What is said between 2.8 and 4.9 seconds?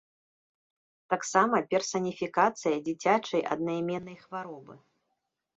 дзіцячай аднаіменнай хваробы.